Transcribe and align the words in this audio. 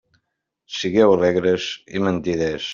Sigueu 0.77 1.15
alegres 1.19 1.69
i 2.01 2.05
mentiders! 2.09 2.69